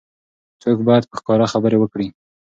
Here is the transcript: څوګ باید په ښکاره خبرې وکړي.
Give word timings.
څوګ 0.61 0.77
باید 0.87 1.03
په 1.07 1.15
ښکاره 1.19 1.45
خبرې 1.53 1.77
وکړي. 1.79 2.07